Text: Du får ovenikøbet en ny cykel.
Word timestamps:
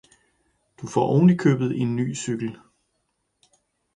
Du 0.81 0.87
får 0.87 1.01
ovenikøbet 1.01 1.79
en 1.81 1.95
ny 1.95 2.15
cykel. 2.15 2.57